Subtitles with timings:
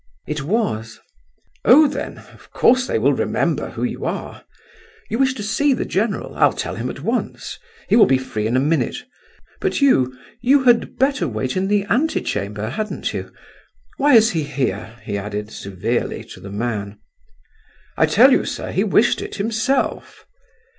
[0.25, 0.99] "It was."
[1.63, 4.45] "Oh, then, of course they will remember who you are.
[5.11, 6.33] You wish to see the general?
[6.37, 9.03] I'll tell him at once—he will be free in a minute;
[9.59, 13.31] but you—you had better wait in the ante chamber,—hadn't you?
[13.97, 16.97] Why is he here?" he added, severely, to the man.
[17.95, 20.25] "I tell you, sir, he wished it himself!"